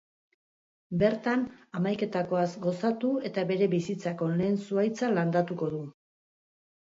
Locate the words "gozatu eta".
2.63-3.43